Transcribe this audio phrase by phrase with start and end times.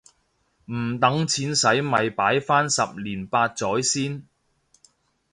[0.65, 4.25] 唔等錢洗咪擺返十年八載先